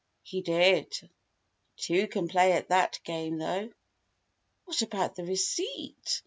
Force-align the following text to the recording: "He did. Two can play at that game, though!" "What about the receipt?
"He 0.23 0.41
did. 0.41 1.11
Two 1.77 2.07
can 2.07 2.27
play 2.27 2.53
at 2.53 2.69
that 2.69 2.99
game, 3.03 3.37
though!" 3.37 3.69
"What 4.65 4.81
about 4.81 5.13
the 5.13 5.25
receipt? 5.27 6.19